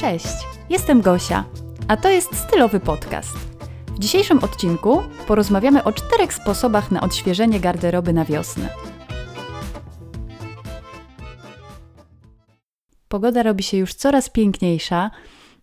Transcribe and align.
Cześć, 0.00 0.46
jestem 0.70 1.00
Gosia, 1.00 1.44
a 1.88 1.96
to 1.96 2.08
jest 2.08 2.36
stylowy 2.36 2.80
podcast. 2.80 3.36
W 3.86 3.98
dzisiejszym 3.98 4.38
odcinku 4.38 5.02
porozmawiamy 5.26 5.84
o 5.84 5.92
czterech 5.92 6.34
sposobach 6.34 6.90
na 6.90 7.00
odświeżenie 7.00 7.60
garderoby 7.60 8.12
na 8.12 8.24
wiosnę. 8.24 8.68
Pogoda 13.08 13.42
robi 13.42 13.62
się 13.62 13.76
już 13.76 13.94
coraz 13.94 14.30
piękniejsza, 14.30 15.10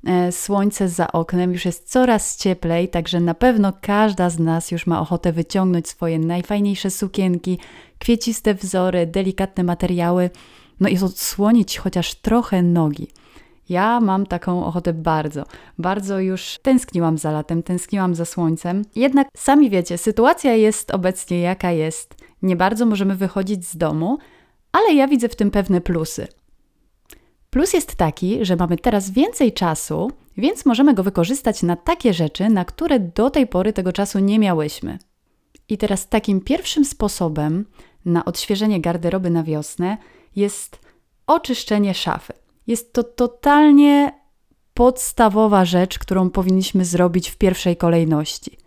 e, 0.08 0.32
słońce 0.32 0.90
za 0.90 1.12
oknem, 1.12 1.54
już 1.54 1.66
jest 1.66 1.92
coraz 1.92 2.38
cieplej, 2.38 2.90
także 2.90 3.20
na 3.20 3.34
pewno 3.34 3.74
każda 3.82 4.30
z 4.30 4.40
nas 4.40 4.72
już 4.72 4.88
ma 4.88 5.02
ochotę 5.02 5.32
wyciągnąć 5.32 5.88
swoje 5.88 6.20
najfajniejsze 6.20 6.90
sukienki, 6.90 7.60
kwieciste 8.00 8.54
wzory, 8.54 9.08
delikatne 9.08 9.64
materiały, 9.64 10.30
no 10.80 10.90
i 10.90 10.98
odsłonić 11.00 11.78
chociaż 11.78 12.16
trochę 12.16 12.64
nogi. 12.64 13.08
Ja 13.70 14.00
mam 14.00 14.26
taką 14.26 14.66
ochotę 14.66 14.94
bardzo. 14.94 15.44
Bardzo 15.78 16.20
już 16.20 16.60
tęskniłam 16.62 17.18
za 17.18 17.32
latem, 17.32 17.64
tęskniłam 17.64 18.16
za 18.16 18.26
słońcem. 18.26 18.82
Jednak 18.96 19.28
sami 19.38 19.70
wiecie, 19.70 19.98
sytuacja 19.98 20.54
jest 20.54 20.92
obecnie 20.92 21.40
jaka 21.40 21.72
jest. 21.72 22.16
Nie 22.42 22.56
bardzo 22.56 22.86
możemy 22.86 23.16
wychodzić 23.16 23.68
z 23.68 23.78
domu, 23.78 24.18
ale 24.72 24.94
ja 24.94 25.08
widzę 25.08 25.30
w 25.30 25.36
tym 25.36 25.52
pewne 25.52 25.82
plusy. 25.82 26.28
Plus 27.50 27.74
jest 27.74 27.96
taki, 27.96 28.46
że 28.46 28.56
mamy 28.56 28.78
teraz 28.78 29.10
więcej 29.10 29.54
czasu, 29.54 30.12
więc 30.38 30.66
możemy 30.66 30.94
go 30.94 31.04
wykorzystać 31.04 31.64
na 31.64 31.76
takie 31.76 32.14
rzeczy, 32.14 32.50
na 32.50 32.66
które 32.66 33.00
do 33.00 33.30
tej 33.30 33.48
pory 33.48 33.74
tego 33.74 33.94
czasu 33.94 34.20
nie 34.20 34.40
miałyśmy. 34.40 35.00
I 35.70 35.78
teraz 35.78 36.08
takim 36.08 36.42
pierwszym 36.42 36.86
sposobem 36.86 37.66
na 38.06 38.26
odświeżenie 38.26 38.82
garderoby 38.82 39.30
na 39.30 39.44
wiosnę 39.44 39.98
jest 40.36 40.80
oczyszczenie 41.28 41.94
szafy. 41.94 42.34
Jest 42.68 42.94
to 42.94 43.04
totalnie 43.04 44.12
podstawowa 44.74 45.66
rzecz, 45.66 46.00
którą 46.00 46.30
powinniśmy 46.30 46.86
zrobić 46.86 47.30
w 47.30 47.38
pierwszej 47.38 47.78
kolejności. 47.78 48.58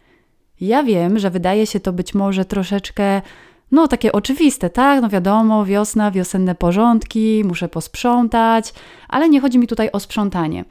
Ja 0.61 0.83
wiem, 0.83 1.19
że 1.19 1.31
wydaje 1.31 1.67
się 1.67 1.81
to 1.81 1.93
być 1.93 2.15
może 2.15 2.45
troszeczkę, 2.45 3.23
no 3.71 3.89
takie 3.89 4.13
oczywiste, 4.13 4.71
tak? 4.71 5.03
No 5.03 5.09
wiadomo, 5.09 5.65
wiosna, 5.65 6.11
wiosenne 6.11 6.55
porządki, 6.55 7.43
muszę 7.45 7.69
posprzątać, 7.69 8.73
ale 9.09 9.29
nie 9.29 9.41
chodzi 9.41 9.59
mi 9.59 9.67
tutaj 9.67 9.91
o 9.93 10.01
sprzątanie. 10.01 10.65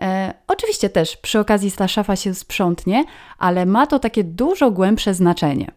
E, 0.00 0.34
oczywiście 0.46 0.90
też 0.90 1.16
przy 1.16 1.38
okazji 1.38 1.72
ta 1.72 1.88
szafa 1.88 2.16
się 2.16 2.34
sprzątnie, 2.34 3.04
ale 3.38 3.66
ma 3.66 3.86
to 3.86 3.98
takie 3.98 4.24
dużo 4.24 4.70
głębsze 4.70 5.14
znaczenie. 5.14 5.70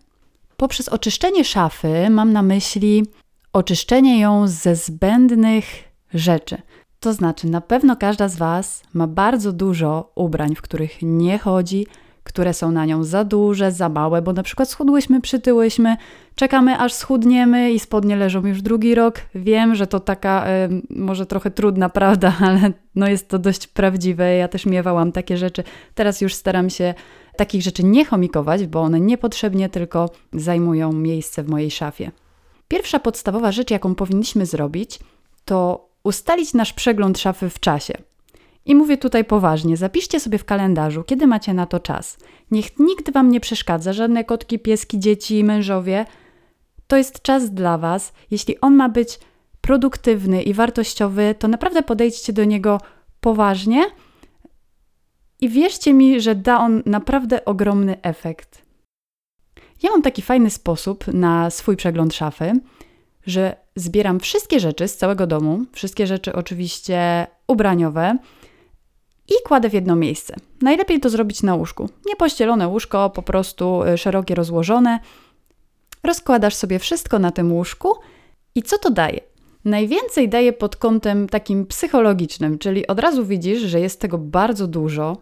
Poprzez 0.57 0.89
oczyszczenie 0.89 1.43
szafy 1.43 2.09
mam 2.09 2.33
na 2.33 2.41
myśli 2.41 3.05
oczyszczenie 3.53 4.19
ją 4.19 4.47
ze 4.47 4.75
zbędnych 4.75 5.65
rzeczy. 6.13 6.57
To 6.99 7.13
znaczy, 7.13 7.47
na 7.47 7.61
pewno 7.61 7.95
każda 7.95 8.27
z 8.27 8.37
Was 8.37 8.83
ma 8.93 9.07
bardzo 9.07 9.53
dużo 9.53 10.11
ubrań, 10.15 10.55
w 10.55 10.61
których 10.61 10.97
nie 11.01 11.37
chodzi, 11.39 11.87
które 12.27 12.53
są 12.53 12.71
na 12.71 12.85
nią 12.85 13.03
za 13.03 13.23
duże, 13.23 13.71
za 13.71 13.89
małe, 13.89 14.21
bo 14.21 14.33
na 14.33 14.43
przykład 14.43 14.69
schudłyśmy, 14.69 15.21
przytyłyśmy, 15.21 15.97
czekamy 16.35 16.79
aż 16.79 16.93
schudniemy 16.93 17.71
i 17.71 17.79
spodnie 17.79 18.15
leżą 18.15 18.45
już 18.45 18.61
drugi 18.61 18.95
rok. 18.95 19.21
Wiem, 19.35 19.75
że 19.75 19.87
to 19.87 19.99
taka 19.99 20.47
y, 20.47 20.81
może 20.89 21.25
trochę 21.25 21.51
trudna 21.51 21.89
prawda, 21.89 22.33
ale 22.47 22.71
no 22.95 23.07
jest 23.07 23.27
to 23.27 23.39
dość 23.39 23.67
prawdziwe. 23.67 24.35
Ja 24.35 24.47
też 24.47 24.65
miewałam 24.65 25.11
takie 25.11 25.37
rzeczy. 25.37 25.63
Teraz 25.95 26.21
już 26.21 26.33
staram 26.33 26.69
się 26.69 26.93
takich 27.37 27.61
rzeczy 27.61 27.83
nie 27.83 28.05
chomikować, 28.05 28.67
bo 28.67 28.81
one 28.81 28.99
niepotrzebnie 28.99 29.69
tylko 29.69 30.09
zajmują 30.33 30.93
miejsce 30.93 31.43
w 31.43 31.49
mojej 31.49 31.71
szafie. 31.71 32.11
Pierwsza 32.67 32.99
podstawowa 32.99 33.51
rzecz, 33.51 33.71
jaką 33.71 33.95
powinniśmy 33.95 34.45
zrobić, 34.45 34.99
to 35.45 35.86
ustalić 36.07 36.53
nasz 36.53 36.73
przegląd 36.73 37.19
szafy 37.19 37.49
w 37.49 37.59
czasie. 37.59 37.93
I 38.65 38.75
mówię 38.75 38.97
tutaj 38.97 39.25
poważnie, 39.25 39.77
zapiszcie 39.77 40.19
sobie 40.19 40.37
w 40.37 40.45
kalendarzu, 40.45 41.03
kiedy 41.03 41.27
macie 41.27 41.53
na 41.53 41.65
to 41.65 41.79
czas. 41.79 42.17
Niech 42.51 42.79
nikt 42.79 43.11
wam 43.11 43.31
nie 43.31 43.39
przeszkadza, 43.39 43.93
żadne 43.93 44.23
kotki, 44.23 44.59
pieski, 44.59 44.99
dzieci, 44.99 45.43
mężowie. 45.43 46.05
To 46.87 46.97
jest 46.97 47.21
czas 47.21 47.53
dla 47.53 47.77
was. 47.77 48.13
Jeśli 48.31 48.61
on 48.61 48.75
ma 48.75 48.89
być 48.89 49.19
produktywny 49.61 50.43
i 50.43 50.53
wartościowy, 50.53 51.35
to 51.39 51.47
naprawdę 51.47 51.83
podejdźcie 51.83 52.33
do 52.33 52.43
niego 52.43 52.81
poważnie 53.21 53.83
i 55.41 55.49
wierzcie 55.49 55.93
mi, 55.93 56.21
że 56.21 56.35
da 56.35 56.59
on 56.59 56.83
naprawdę 56.85 57.45
ogromny 57.45 58.01
efekt. 58.01 58.61
Ja 59.83 59.91
mam 59.91 60.01
taki 60.01 60.21
fajny 60.21 60.49
sposób 60.49 61.07
na 61.07 61.49
swój 61.49 61.77
przegląd 61.77 62.13
szafy, 62.13 62.53
że 63.25 63.55
zbieram 63.77 64.19
wszystkie 64.19 64.59
rzeczy 64.59 64.87
z 64.87 64.97
całego 64.97 65.27
domu, 65.27 65.65
wszystkie 65.71 66.07
rzeczy 66.07 66.33
oczywiście 66.33 67.27
ubraniowe 67.47 68.17
i 69.27 69.33
kładę 69.45 69.69
w 69.69 69.73
jedno 69.73 69.95
miejsce. 69.95 70.35
Najlepiej 70.61 70.99
to 70.99 71.09
zrobić 71.09 71.43
na 71.43 71.55
łóżku. 71.55 71.89
Nie 72.05 72.15
pościelone 72.15 72.67
łóżko, 72.67 73.09
po 73.09 73.21
prostu 73.21 73.83
y, 73.83 73.97
szerokie, 73.97 74.35
rozłożone. 74.35 74.99
Rozkładasz 76.03 76.55
sobie 76.55 76.79
wszystko 76.79 77.19
na 77.19 77.31
tym 77.31 77.53
łóżku 77.53 77.93
i 78.55 78.63
co 78.63 78.77
to 78.77 78.91
daje? 78.91 79.19
Najwięcej 79.65 80.29
daje 80.29 80.53
pod 80.53 80.75
kątem 80.75 81.29
takim 81.29 81.65
psychologicznym, 81.65 82.59
czyli 82.59 82.87
od 82.87 82.99
razu 82.99 83.25
widzisz, 83.25 83.61
że 83.61 83.79
jest 83.79 84.01
tego 84.01 84.17
bardzo 84.17 84.67
dużo. 84.67 85.17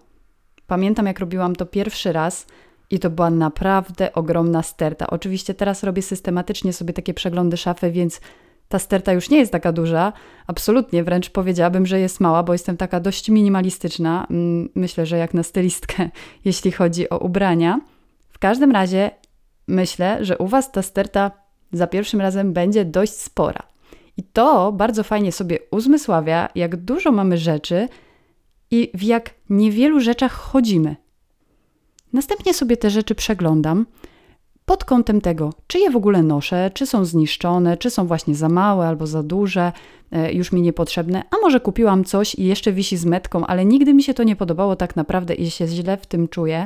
Pamiętam, 0.67 1.05
jak 1.05 1.19
robiłam 1.19 1.55
to 1.55 1.65
pierwszy 1.65 2.13
raz, 2.13 2.47
i 2.89 2.99
to 2.99 3.09
była 3.09 3.29
naprawdę 3.29 4.13
ogromna 4.13 4.63
sterta. 4.63 5.07
Oczywiście 5.07 5.53
teraz 5.53 5.83
robię 5.83 6.01
systematycznie 6.01 6.73
sobie 6.73 6.93
takie 6.93 7.13
przeglądy 7.13 7.57
szafy, 7.57 7.91
więc 7.91 8.21
ta 8.67 8.79
sterta 8.79 9.13
już 9.13 9.29
nie 9.29 9.37
jest 9.37 9.51
taka 9.51 9.71
duża. 9.71 10.13
Absolutnie, 10.47 11.03
wręcz 11.03 11.29
powiedziałabym, 11.29 11.85
że 11.85 11.99
jest 11.99 12.19
mała, 12.19 12.43
bo 12.43 12.53
jestem 12.53 12.77
taka 12.77 12.99
dość 12.99 13.29
minimalistyczna. 13.29 14.27
Mm, 14.29 14.69
myślę, 14.75 15.05
że 15.05 15.17
jak 15.17 15.33
na 15.33 15.43
stylistkę, 15.43 16.09
jeśli 16.45 16.71
chodzi 16.71 17.09
o 17.09 17.17
ubrania. 17.17 17.79
W 18.29 18.39
każdym 18.39 18.71
razie 18.71 19.11
myślę, 19.67 20.25
że 20.25 20.37
u 20.37 20.47
Was 20.47 20.71
ta 20.71 20.81
sterta 20.81 21.31
za 21.71 21.87
pierwszym 21.87 22.21
razem 22.21 22.53
będzie 22.53 22.85
dość 22.85 23.13
spora. 23.13 23.63
I 24.17 24.23
to 24.23 24.71
bardzo 24.71 25.03
fajnie 25.03 25.31
sobie 25.31 25.59
uzmysławia, 25.71 26.49
jak 26.55 26.75
dużo 26.75 27.11
mamy 27.11 27.37
rzeczy 27.37 27.87
i 28.71 28.91
w 28.93 29.03
jak 29.03 29.33
niewielu 29.49 29.99
rzeczach 29.99 30.31
chodzimy. 30.31 30.95
Następnie 32.13 32.53
sobie 32.53 32.77
te 32.77 32.89
rzeczy 32.89 33.15
przeglądam 33.15 33.85
pod 34.65 34.83
kątem 34.83 35.21
tego, 35.21 35.53
czy 35.67 35.79
je 35.79 35.91
w 35.91 35.95
ogóle 35.95 36.23
noszę, 36.23 36.71
czy 36.73 36.85
są 36.85 37.05
zniszczone, 37.05 37.77
czy 37.77 37.89
są 37.89 38.07
właśnie 38.07 38.35
za 38.35 38.49
małe 38.49 38.87
albo 38.87 39.07
za 39.07 39.23
duże, 39.23 39.71
e, 40.11 40.33
już 40.33 40.51
mi 40.51 40.61
niepotrzebne, 40.61 41.23
a 41.31 41.35
może 41.41 41.59
kupiłam 41.59 42.03
coś 42.03 42.35
i 42.35 42.43
jeszcze 42.43 42.71
wisi 42.71 42.97
z 42.97 43.05
metką, 43.05 43.45
ale 43.45 43.65
nigdy 43.65 43.93
mi 43.93 44.03
się 44.03 44.13
to 44.13 44.23
nie 44.23 44.35
podobało 44.35 44.75
tak 44.75 44.95
naprawdę 44.95 45.33
i 45.33 45.51
się 45.51 45.67
źle 45.67 45.97
w 45.97 46.05
tym 46.05 46.27
czuję. 46.27 46.65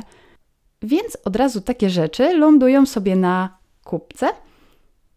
Więc 0.82 1.18
od 1.24 1.36
razu 1.36 1.60
takie 1.60 1.90
rzeczy 1.90 2.36
lądują 2.38 2.86
sobie 2.86 3.16
na 3.16 3.58
kupce, 3.84 4.28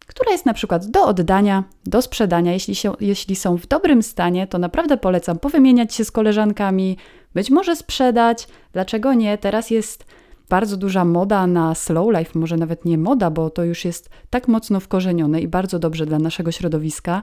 która 0.07 0.31
jest 0.31 0.45
na 0.45 0.53
przykład 0.53 0.85
do 0.85 1.05
oddania, 1.05 1.63
do 1.85 2.01
sprzedania. 2.01 2.53
Jeśli, 2.53 2.75
się, 2.75 2.93
jeśli 2.99 3.35
są 3.35 3.57
w 3.57 3.67
dobrym 3.67 4.03
stanie, 4.03 4.47
to 4.47 4.57
naprawdę 4.57 4.97
polecam 4.97 5.39
powymieniać 5.39 5.93
się 5.95 6.05
z 6.05 6.11
koleżankami, 6.11 6.97
być 7.33 7.49
może 7.49 7.75
sprzedać. 7.75 8.47
Dlaczego 8.73 9.13
nie? 9.13 9.37
Teraz 9.37 9.69
jest 9.69 10.05
bardzo 10.53 10.77
duża 10.77 11.05
moda 11.05 11.47
na 11.47 11.75
slow 11.75 12.17
life, 12.17 12.39
może 12.39 12.57
nawet 12.57 12.85
nie 12.85 12.97
moda, 12.97 13.29
bo 13.29 13.49
to 13.49 13.63
już 13.63 13.85
jest 13.85 14.09
tak 14.29 14.47
mocno 14.47 14.79
wkorzenione 14.79 15.41
i 15.41 15.47
bardzo 15.47 15.79
dobrze 15.79 16.05
dla 16.05 16.19
naszego 16.19 16.51
środowiska, 16.51 17.21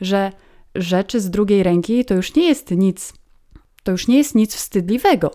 że 0.00 0.32
rzeczy 0.74 1.20
z 1.20 1.30
drugiej 1.30 1.62
ręki 1.62 2.04
to 2.04 2.14
już 2.14 2.34
nie 2.34 2.48
jest 2.48 2.70
nic, 2.70 3.12
to 3.82 3.92
już 3.92 4.08
nie 4.08 4.18
jest 4.18 4.34
nic 4.34 4.54
wstydliwego. 4.54 5.30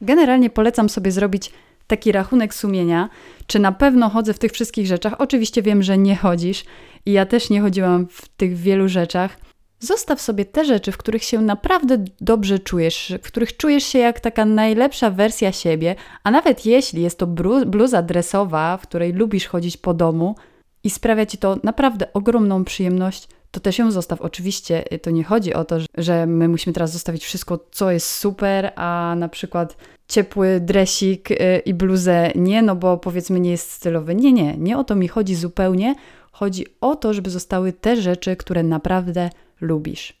Generalnie 0.00 0.50
polecam 0.50 0.88
sobie 0.88 1.10
zrobić 1.12 1.52
taki 1.86 2.12
rachunek 2.12 2.54
sumienia, 2.54 3.08
czy 3.46 3.58
na 3.58 3.72
pewno 3.72 4.08
chodzę 4.08 4.34
w 4.34 4.38
tych 4.38 4.52
wszystkich 4.52 4.86
rzeczach. 4.86 5.14
Oczywiście 5.18 5.62
wiem, 5.62 5.82
że 5.82 5.98
nie 5.98 6.16
chodzisz 6.16 6.64
i 7.06 7.12
ja 7.12 7.26
też 7.26 7.50
nie 7.50 7.60
chodziłam 7.60 8.06
w 8.06 8.28
tych 8.28 8.56
wielu 8.56 8.88
rzeczach 8.88 9.36
Zostaw 9.82 10.20
sobie 10.20 10.44
te 10.44 10.64
rzeczy, 10.64 10.92
w 10.92 10.96
których 10.96 11.24
się 11.24 11.40
naprawdę 11.40 12.04
dobrze 12.20 12.58
czujesz, 12.58 13.12
w 13.22 13.26
których 13.26 13.56
czujesz 13.56 13.84
się 13.84 13.98
jak 13.98 14.20
taka 14.20 14.44
najlepsza 14.44 15.10
wersja 15.10 15.52
siebie, 15.52 15.94
a 16.24 16.30
nawet 16.30 16.66
jeśli 16.66 17.02
jest 17.02 17.18
to 17.18 17.26
bluza 17.66 18.02
dresowa, 18.02 18.76
w 18.76 18.82
której 18.82 19.12
lubisz 19.12 19.46
chodzić 19.46 19.76
po 19.76 19.94
domu 19.94 20.36
i 20.84 20.90
sprawia 20.90 21.26
ci 21.26 21.38
to 21.38 21.56
naprawdę 21.62 22.12
ogromną 22.12 22.64
przyjemność, 22.64 23.28
to 23.50 23.60
też 23.60 23.78
ją 23.78 23.90
zostaw. 23.90 24.20
Oczywiście 24.20 24.92
y, 24.92 24.98
to 24.98 25.10
nie 25.10 25.24
chodzi 25.24 25.54
o 25.54 25.64
to, 25.64 25.76
że 25.98 26.26
my 26.26 26.48
musimy 26.48 26.74
teraz 26.74 26.92
zostawić 26.92 27.24
wszystko, 27.24 27.66
co 27.70 27.90
jest 27.90 28.10
super, 28.10 28.72
a 28.76 29.14
na 29.18 29.28
przykład 29.28 29.76
ciepły 30.08 30.60
dresik 30.60 31.30
y, 31.30 31.62
i 31.64 31.74
bluzę 31.74 32.30
nie, 32.34 32.62
no 32.62 32.76
bo 32.76 32.98
powiedzmy 32.98 33.40
nie 33.40 33.50
jest 33.50 33.70
stylowy. 33.70 34.14
Nie, 34.14 34.32
nie, 34.32 34.56
nie 34.56 34.78
o 34.78 34.84
to 34.84 34.94
mi 34.94 35.08
chodzi 35.08 35.34
zupełnie. 35.34 35.94
Chodzi 36.32 36.66
o 36.80 36.96
to, 36.96 37.14
żeby 37.14 37.30
zostały 37.30 37.72
te 37.72 37.96
rzeczy, 37.96 38.36
które 38.36 38.62
naprawdę 38.62 39.30
lubisz. 39.60 40.16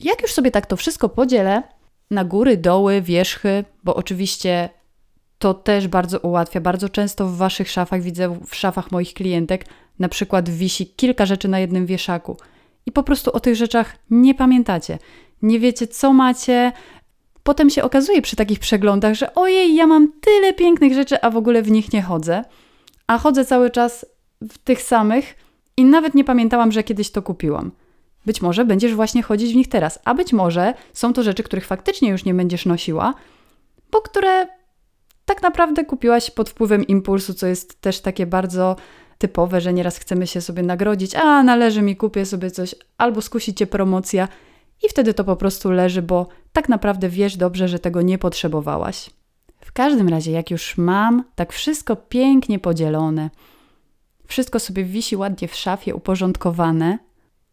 Jak 0.00 0.22
już 0.22 0.32
sobie 0.32 0.50
tak 0.50 0.66
to 0.66 0.76
wszystko 0.76 1.08
podzielę 1.08 1.62
na 2.10 2.24
góry, 2.24 2.56
doły, 2.56 3.02
wierzchy, 3.02 3.64
bo 3.84 3.94
oczywiście 3.94 4.68
to 5.38 5.54
też 5.54 5.88
bardzo 5.88 6.18
ułatwia. 6.18 6.60
Bardzo 6.60 6.88
często 6.88 7.26
w 7.26 7.36
waszych 7.36 7.70
szafach 7.70 8.02
widzę 8.02 8.38
w 8.46 8.54
szafach 8.54 8.90
moich 8.92 9.14
klientek 9.14 9.64
na 9.98 10.08
przykład 10.08 10.48
wisi 10.48 10.86
kilka 10.86 11.26
rzeczy 11.26 11.48
na 11.48 11.58
jednym 11.58 11.86
wieszaku. 11.86 12.36
i 12.86 12.92
po 12.92 13.02
prostu 13.02 13.32
o 13.32 13.40
tych 13.40 13.56
rzeczach 13.56 13.96
nie 14.10 14.34
pamiętacie. 14.34 14.98
Nie 15.42 15.60
wiecie, 15.60 15.86
co 15.86 16.12
macie. 16.12 16.72
Potem 17.42 17.70
się 17.70 17.82
okazuje 17.82 18.22
przy 18.22 18.36
takich 18.36 18.58
przeglądach, 18.58 19.14
że 19.14 19.34
ojej, 19.34 19.74
ja 19.74 19.86
mam 19.86 20.12
tyle 20.20 20.52
pięknych 20.52 20.94
rzeczy, 20.94 21.20
a 21.20 21.30
w 21.30 21.36
ogóle 21.36 21.62
w 21.62 21.70
nich 21.70 21.92
nie 21.92 22.02
chodzę. 22.02 22.44
A 23.06 23.18
chodzę 23.18 23.44
cały 23.44 23.70
czas 23.70 24.06
w 24.42 24.58
tych 24.58 24.82
samych 24.82 25.34
i 25.76 25.84
nawet 25.84 26.14
nie 26.14 26.24
pamiętałam, 26.24 26.72
że 26.72 26.82
kiedyś 26.82 27.10
to 27.10 27.22
kupiłam. 27.22 27.70
Być 28.26 28.42
może 28.42 28.64
będziesz 28.64 28.94
właśnie 28.94 29.22
chodzić 29.22 29.52
w 29.52 29.56
nich 29.56 29.68
teraz, 29.68 29.98
a 30.04 30.14
być 30.14 30.32
może 30.32 30.74
są 30.92 31.12
to 31.12 31.22
rzeczy, 31.22 31.42
których 31.42 31.66
faktycznie 31.66 32.08
już 32.08 32.24
nie 32.24 32.34
będziesz 32.34 32.66
nosiła, 32.66 33.14
bo 33.90 34.00
które 34.00 34.46
tak 35.24 35.42
naprawdę 35.42 35.84
kupiłaś 35.84 36.30
pod 36.30 36.50
wpływem 36.50 36.86
impulsu, 36.86 37.34
co 37.34 37.46
jest 37.46 37.80
też 37.80 38.00
takie 38.00 38.26
bardzo 38.26 38.76
typowe, 39.18 39.60
że 39.60 39.72
nieraz 39.72 39.98
chcemy 39.98 40.26
się 40.26 40.40
sobie 40.40 40.62
nagrodzić, 40.62 41.14
a 41.14 41.42
należy 41.42 41.82
mi, 41.82 41.96
kupię 41.96 42.26
sobie 42.26 42.50
coś, 42.50 42.74
albo 42.98 43.22
skusi 43.22 43.54
cię 43.54 43.66
promocja 43.66 44.28
i 44.82 44.88
wtedy 44.88 45.14
to 45.14 45.24
po 45.24 45.36
prostu 45.36 45.70
leży, 45.70 46.02
bo 46.02 46.28
tak 46.52 46.68
naprawdę 46.68 47.08
wiesz 47.08 47.36
dobrze, 47.36 47.68
że 47.68 47.78
tego 47.78 48.02
nie 48.02 48.18
potrzebowałaś. 48.18 49.10
W 49.60 49.72
każdym 49.72 50.08
razie, 50.08 50.32
jak 50.32 50.50
już 50.50 50.78
mam 50.78 51.24
tak 51.34 51.52
wszystko 51.52 51.96
pięknie 51.96 52.58
podzielone, 52.58 53.30
wszystko 54.28 54.60
sobie 54.60 54.84
wisi 54.84 55.16
ładnie 55.16 55.48
w 55.48 55.54
szafie, 55.54 55.94
uporządkowane, 55.94 56.98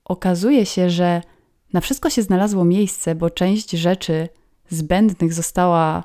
okazuje 0.06 0.66
się, 0.66 0.90
że 0.90 1.22
na 1.74 1.82
wszystko 1.82 2.10
się 2.10 2.22
znalazło 2.22 2.66
miejsce, 2.66 3.16
bo 3.16 3.30
część 3.30 3.72
rzeczy 3.72 4.30
zbędnych 4.70 5.34
została 5.34 6.04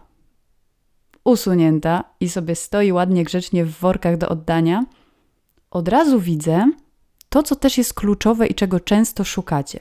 usunięta 1.24 2.04
i 2.20 2.28
sobie 2.28 2.56
stoi 2.56 2.92
ładnie 2.92 3.24
grzecznie 3.24 3.64
w 3.64 3.70
workach 3.70 4.16
do 4.16 4.28
oddania, 4.28 4.84
od 5.70 5.88
razu 5.88 6.20
widzę 6.20 6.70
to, 7.28 7.42
co 7.42 7.56
też 7.56 7.78
jest 7.78 7.94
kluczowe 7.94 8.46
i 8.46 8.54
czego 8.54 8.80
często 8.80 9.24
szukacie. 9.24 9.80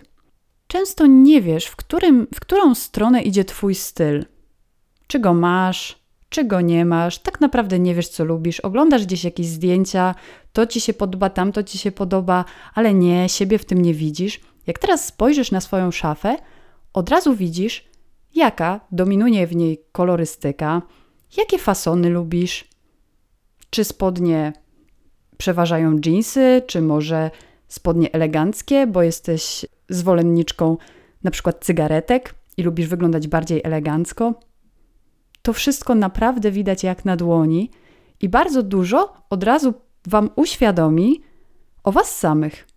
Często 0.67 1.05
nie 1.05 1.41
wiesz, 1.41 1.65
w, 1.65 1.75
którym, 1.75 2.27
w 2.35 2.39
którą 2.39 2.75
stronę 2.75 3.21
idzie 3.21 3.45
Twój 3.45 3.75
styl. 3.75 4.25
Czy 5.07 5.19
go 5.19 5.33
masz, 5.33 5.99
czy 6.29 6.43
go 6.43 6.61
nie 6.61 6.85
masz, 6.85 7.19
tak 7.19 7.41
naprawdę 7.41 7.79
nie 7.79 7.95
wiesz, 7.95 8.07
co 8.07 8.25
lubisz. 8.25 8.59
Oglądasz 8.59 9.05
gdzieś 9.05 9.23
jakieś 9.23 9.47
zdjęcia, 9.47 10.15
to 10.53 10.67
ci 10.67 10.81
się 10.81 10.93
podoba, 10.93 11.29
tamto 11.29 11.63
ci 11.63 11.77
się 11.77 11.91
podoba, 11.91 12.45
ale 12.73 12.93
nie, 12.93 13.29
siebie 13.29 13.57
w 13.59 13.65
tym 13.65 13.81
nie 13.81 13.93
widzisz. 13.93 14.39
Jak 14.67 14.79
teraz 14.79 15.05
spojrzysz 15.05 15.51
na 15.51 15.61
swoją 15.61 15.91
szafę, 15.91 16.37
od 16.93 17.09
razu 17.09 17.35
widzisz, 17.35 17.89
jaka 18.35 18.79
dominuje 18.91 19.47
w 19.47 19.55
niej 19.55 19.85
kolorystyka, 19.91 20.81
jakie 21.37 21.57
fasony 21.57 22.09
lubisz. 22.09 22.67
Czy 23.69 23.83
spodnie 23.83 24.53
przeważają 25.37 25.99
jeansy, 26.05 26.61
czy 26.67 26.81
może 26.81 27.31
spodnie 27.67 28.11
eleganckie, 28.11 28.87
bo 28.87 29.03
jesteś 29.03 29.65
zwolenniczką 29.89 30.77
na 31.23 31.31
przykład 31.31 31.65
cygaretek 31.65 32.35
i 32.57 32.63
lubisz 32.63 32.87
wyglądać 32.87 33.27
bardziej 33.27 33.61
elegancko. 33.63 34.33
To 35.41 35.53
wszystko 35.53 35.95
naprawdę 35.95 36.51
widać 36.51 36.83
jak 36.83 37.05
na 37.05 37.15
dłoni 37.15 37.71
i 38.21 38.29
bardzo 38.29 38.63
dużo 38.63 39.13
od 39.29 39.43
razu 39.43 39.73
Wam 40.07 40.29
uświadomi 40.35 41.21
o 41.83 41.91
Was 41.91 42.17
samych. 42.17 42.67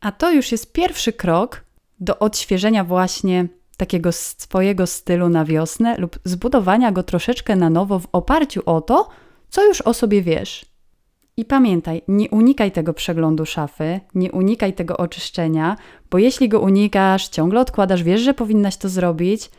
A 0.00 0.12
to 0.12 0.32
już 0.32 0.52
jest 0.52 0.72
pierwszy 0.72 1.12
krok 1.12 1.64
do 2.00 2.18
odświeżenia 2.18 2.84
właśnie 2.84 3.48
takiego 3.76 4.12
swojego 4.12 4.86
stylu 4.86 5.28
na 5.28 5.44
wiosnę 5.44 5.96
lub 5.98 6.18
zbudowania 6.24 6.92
go 6.92 7.02
troszeczkę 7.02 7.56
na 7.56 7.70
nowo 7.70 7.98
w 7.98 8.08
oparciu 8.12 8.62
o 8.66 8.80
to, 8.80 9.08
co 9.48 9.64
już 9.64 9.80
o 9.80 9.94
sobie 9.94 10.22
wiesz. 10.22 10.64
I 11.36 11.44
pamiętaj, 11.44 12.02
nie 12.08 12.30
unikaj 12.30 12.72
tego 12.72 12.94
przeglądu 12.94 13.46
szafy, 13.46 14.00
nie 14.14 14.32
unikaj 14.32 14.72
tego 14.72 14.96
oczyszczenia, 14.96 15.76
bo 16.10 16.18
jeśli 16.18 16.48
go 16.48 16.60
unikasz, 16.60 17.28
ciągle 17.28 17.60
odkładasz, 17.60 18.02
wiesz, 18.02 18.20
że 18.20 18.34
powinnaś 18.34 18.76
to 18.76 18.88
zrobić, 18.88 19.50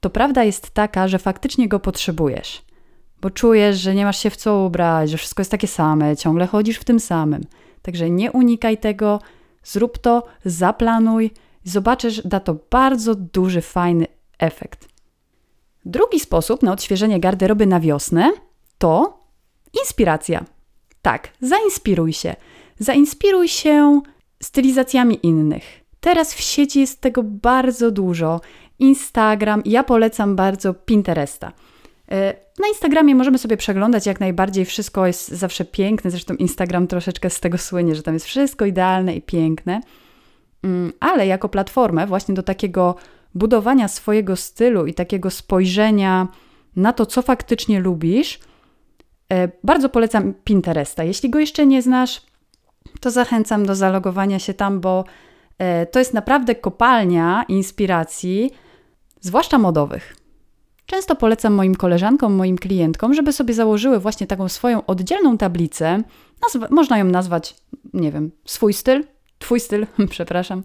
to 0.00 0.10
prawda 0.10 0.44
jest 0.44 0.70
taka, 0.70 1.08
że 1.08 1.18
faktycznie 1.18 1.68
go 1.68 1.80
potrzebujesz. 1.80 2.62
Bo 3.24 3.30
czujesz, 3.30 3.76
że 3.76 3.94
nie 3.94 4.04
masz 4.04 4.18
się 4.18 4.30
w 4.30 4.36
co 4.36 4.58
ubrać, 4.58 5.10
że 5.10 5.16
wszystko 5.16 5.40
jest 5.40 5.50
takie 5.50 5.66
same, 5.66 6.16
ciągle 6.16 6.46
chodzisz 6.46 6.78
w 6.78 6.84
tym 6.84 7.00
samym. 7.00 7.42
Także 7.82 8.10
nie 8.10 8.32
unikaj 8.32 8.78
tego, 8.78 9.20
zrób 9.62 9.98
to, 9.98 10.26
zaplanuj, 10.44 11.30
zobaczysz, 11.64 12.22
da 12.26 12.40
to 12.40 12.56
bardzo 12.70 13.14
duży, 13.14 13.60
fajny 13.60 14.06
efekt. 14.38 14.88
Drugi 15.84 16.20
sposób 16.20 16.62
na 16.62 16.72
odświeżenie 16.72 17.20
garderoby 17.20 17.66
na 17.66 17.80
wiosnę 17.80 18.32
to 18.78 19.20
inspiracja. 19.80 20.44
Tak, 21.02 21.28
zainspiruj 21.40 22.12
się. 22.12 22.36
Zainspiruj 22.78 23.48
się 23.48 24.00
stylizacjami 24.42 25.26
innych. 25.26 25.84
Teraz 26.00 26.34
w 26.34 26.40
sieci 26.40 26.80
jest 26.80 27.00
tego 27.00 27.22
bardzo 27.22 27.90
dużo. 27.90 28.40
Instagram, 28.78 29.62
ja 29.64 29.84
polecam 29.84 30.36
bardzo 30.36 30.74
Pinteresta. 30.74 31.52
E, 32.10 32.34
na 32.58 32.68
Instagramie 32.68 33.14
możemy 33.14 33.38
sobie 33.38 33.56
przeglądać 33.56 34.06
jak 34.06 34.20
najbardziej, 34.20 34.64
wszystko 34.64 35.06
jest 35.06 35.28
zawsze 35.28 35.64
piękne, 35.64 36.10
zresztą 36.10 36.34
Instagram 36.34 36.86
troszeczkę 36.86 37.30
z 37.30 37.40
tego 37.40 37.58
słynie, 37.58 37.94
że 37.94 38.02
tam 38.02 38.14
jest 38.14 38.26
wszystko 38.26 38.64
idealne 38.64 39.14
i 39.14 39.22
piękne, 39.22 39.80
mm, 40.62 40.92
ale 41.00 41.26
jako 41.26 41.48
platformę 41.48 42.06
właśnie 42.06 42.34
do 42.34 42.42
takiego 42.42 42.94
budowania 43.34 43.88
swojego 43.88 44.36
stylu 44.36 44.86
i 44.86 44.94
takiego 44.94 45.30
spojrzenia 45.30 46.28
na 46.76 46.92
to, 46.92 47.06
co 47.06 47.22
faktycznie 47.22 47.80
lubisz, 47.80 48.38
e, 49.32 49.48
bardzo 49.64 49.88
polecam 49.88 50.34
Pinteresta. 50.44 51.04
Jeśli 51.04 51.30
go 51.30 51.38
jeszcze 51.38 51.66
nie 51.66 51.82
znasz, 51.82 52.22
to 53.00 53.10
zachęcam 53.10 53.66
do 53.66 53.74
zalogowania 53.74 54.38
się 54.38 54.54
tam, 54.54 54.80
bo 54.80 55.04
e, 55.58 55.86
to 55.86 55.98
jest 55.98 56.14
naprawdę 56.14 56.54
kopalnia 56.54 57.44
inspiracji, 57.48 58.50
zwłaszcza 59.20 59.58
modowych. 59.58 60.23
Często 60.86 61.16
polecam 61.16 61.54
moim 61.54 61.74
koleżankom, 61.74 62.34
moim 62.34 62.58
klientkom, 62.58 63.14
żeby 63.14 63.32
sobie 63.32 63.54
założyły 63.54 64.00
właśnie 64.00 64.26
taką 64.26 64.48
swoją 64.48 64.86
oddzielną 64.86 65.38
tablicę. 65.38 66.02
Nazwa, 66.42 66.68
można 66.70 66.98
ją 66.98 67.04
nazwać, 67.04 67.56
nie 67.94 68.12
wiem, 68.12 68.30
swój 68.44 68.72
styl, 68.72 69.04
twój 69.38 69.60
styl, 69.60 69.86
przepraszam. 70.10 70.62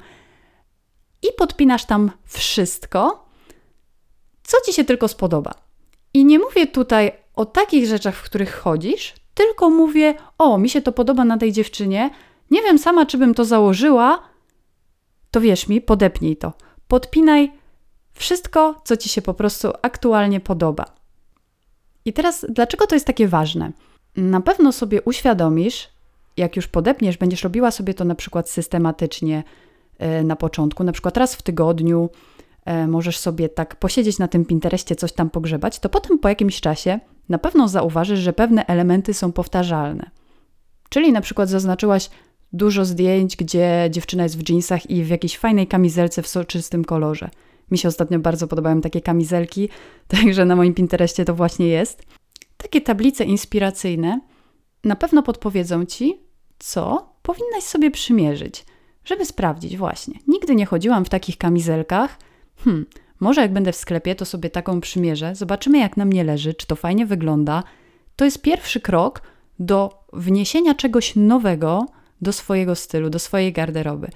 I 1.22 1.28
podpinasz 1.38 1.86
tam 1.86 2.12
wszystko, 2.26 3.26
co 4.44 4.58
ci 4.66 4.74
się 4.74 4.84
tylko 4.84 5.08
spodoba. 5.08 5.54
I 6.14 6.26
nie 6.26 6.40
mówię 6.40 6.68
tutaj 6.68 7.12
o 7.36 7.46
takich 7.46 7.86
rzeczach, 7.86 8.16
w 8.16 8.24
których 8.24 8.56
chodzisz, 8.56 9.14
tylko 9.34 9.70
mówię: 9.70 10.16
O, 10.38 10.58
mi 10.58 10.70
się 10.70 10.82
to 10.82 10.92
podoba 10.92 11.26
na 11.26 11.38
tej 11.38 11.52
dziewczynie. 11.52 12.10
Nie 12.52 12.62
wiem 12.62 12.80
sama, 12.80 13.06
czy 13.06 13.18
bym 13.18 13.34
to 13.34 13.46
założyła. 13.46 14.24
To 15.32 15.42
wierz 15.42 15.68
mi, 15.68 15.82
podepnij 15.82 16.38
to. 16.38 16.54
Podpinaj 16.88 17.52
wszystko, 18.20 18.82
co 18.84 18.98
ci 18.98 19.10
się 19.10 19.22
po 19.22 19.34
prostu 19.34 19.72
aktualnie 19.82 20.40
podoba. 20.40 20.86
I 22.06 22.14
teraz, 22.14 22.46
dlaczego 22.50 22.88
to 22.88 22.96
jest 22.96 23.08
takie 23.08 23.28
ważne? 23.28 23.72
Na 24.16 24.42
pewno 24.42 24.72
sobie 24.72 25.02
uświadomisz, 25.02 25.90
jak 26.38 26.56
już 26.56 26.68
podepniesz, 26.68 27.18
będziesz 27.18 27.44
robiła 27.44 27.72
sobie 27.72 27.94
to 27.94 28.06
na 28.06 28.16
przykład 28.16 28.50
systematycznie 28.50 29.44
e, 29.98 30.24
na 30.24 30.36
początku, 30.36 30.84
na 30.84 30.92
przykład 30.92 31.18
raz 31.18 31.36
w 31.36 31.42
tygodniu, 31.42 32.10
e, 32.66 32.88
możesz 32.88 33.18
sobie 33.18 33.50
tak 33.50 33.76
posiedzieć 33.76 34.20
na 34.20 34.28
tym 34.28 34.46
Pinterestie, 34.46 34.96
coś 34.96 35.12
tam 35.12 35.30
pogrzebać, 35.30 35.80
to 35.80 35.90
potem 35.90 36.20
po 36.20 36.30
jakimś 36.30 36.62
czasie 36.62 37.00
na 37.30 37.38
pewno 37.38 37.68
zauważysz, 37.68 38.20
że 38.20 38.34
pewne 38.34 38.66
elementy 38.66 39.14
są 39.14 39.32
powtarzalne. 39.32 40.12
Czyli 40.90 41.12
na 41.12 41.22
przykład 41.22 41.50
zaznaczyłaś 41.50 42.10
dużo 42.54 42.86
zdjęć, 42.86 43.36
gdzie 43.36 43.88
dziewczyna 43.92 44.24
jest 44.24 44.38
w 44.38 44.50
jeansach 44.50 44.90
i 44.90 45.04
w 45.04 45.10
jakiejś 45.10 45.38
fajnej 45.38 45.68
kamizelce 45.68 46.22
w 46.22 46.28
soczystym 46.28 46.86
kolorze. 46.86 47.30
Mi 47.72 47.78
się 47.78 47.88
ostatnio 47.88 48.20
bardzo 48.20 48.48
podobają 48.48 48.82
takie 48.82 49.02
kamizelki, 49.02 49.70
także 50.08 50.46
na 50.46 50.56
moim 50.56 50.74
Pinterestie 50.74 51.26
to 51.26 51.36
właśnie 51.36 51.68
jest. 51.68 52.04
Takie 52.58 52.82
tablice 52.82 53.24
inspiracyjne 53.24 54.20
na 54.84 54.96
pewno 54.96 55.24
podpowiedzą 55.24 55.86
ci, 55.86 56.20
co 56.60 57.14
powinnaś 57.22 57.64
sobie 57.64 57.92
przymierzyć, 57.92 58.66
żeby 59.06 59.26
sprawdzić 59.26 59.78
właśnie. 59.78 60.20
Nigdy 60.28 60.56
nie 60.56 60.66
chodziłam 60.66 61.06
w 61.06 61.10
takich 61.10 61.38
kamizelkach. 61.38 62.18
Hmm, 62.58 62.86
może 63.20 63.42
jak 63.42 63.54
będę 63.54 63.72
w 63.72 63.76
sklepie, 63.76 64.16
to 64.16 64.26
sobie 64.26 64.50
taką 64.50 64.82
przymierzę, 64.82 65.36
zobaczymy 65.36 65.80
jak 65.80 65.98
na 65.98 66.06
mnie 66.06 66.24
leży, 66.24 66.54
czy 66.54 66.68
to 66.68 66.76
fajnie 66.76 67.06
wygląda. 67.06 67.64
To 68.16 68.26
jest 68.26 68.42
pierwszy 68.42 68.80
krok 68.80 69.22
do 69.60 70.04
wniesienia 70.14 70.76
czegoś 70.76 71.16
nowego 71.16 71.86
do 72.22 72.34
swojego 72.34 72.76
stylu, 72.76 73.10
do 73.10 73.20
swojej 73.20 73.54
garderoby. 73.54 74.10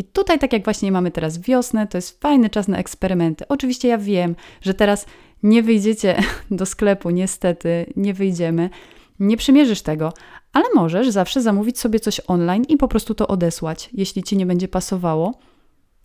I 0.00 0.04
tutaj, 0.04 0.38
tak 0.38 0.52
jak 0.52 0.64
właśnie 0.64 0.92
mamy 0.92 1.10
teraz 1.10 1.38
wiosnę, 1.38 1.86
to 1.86 1.98
jest 1.98 2.20
fajny 2.20 2.50
czas 2.50 2.68
na 2.68 2.78
eksperymenty. 2.78 3.48
Oczywiście 3.48 3.88
ja 3.88 3.98
wiem, 3.98 4.36
że 4.62 4.74
teraz 4.74 5.06
nie 5.42 5.62
wyjdziecie 5.62 6.22
do 6.50 6.66
sklepu, 6.66 7.10
niestety, 7.10 7.86
nie 7.96 8.14
wyjdziemy, 8.14 8.70
nie 9.18 9.36
przymierzysz 9.36 9.82
tego, 9.82 10.12
ale 10.52 10.64
możesz 10.74 11.08
zawsze 11.08 11.42
zamówić 11.42 11.78
sobie 11.78 12.00
coś 12.00 12.20
online 12.26 12.64
i 12.68 12.76
po 12.76 12.88
prostu 12.88 13.14
to 13.14 13.28
odesłać, 13.28 13.90
jeśli 13.92 14.22
ci 14.22 14.36
nie 14.36 14.46
będzie 14.46 14.68
pasowało. 14.68 15.34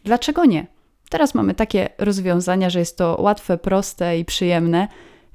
Dlaczego 0.04 0.46
nie? 0.46 0.68
Teraz 1.10 1.36
mamy 1.36 1.54
takie 1.54 1.90
rozwiązania, 1.98 2.70
że 2.70 2.80
jest 2.80 2.98
to 2.98 3.18
łatwe, 3.20 3.58
proste 3.58 4.20
i 4.20 4.26
przyjemne, 4.26 4.88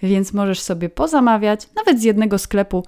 więc 0.03 0.33
możesz 0.33 0.61
sobie 0.61 0.89
pozamawiać, 0.89 1.69
nawet 1.77 2.01
z 2.01 2.05
jednego 2.05 2.39
sklepu, 2.39 2.85